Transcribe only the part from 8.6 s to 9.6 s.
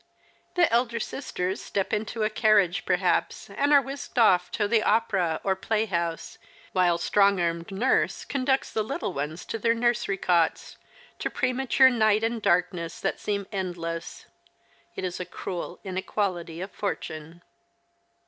the little ones to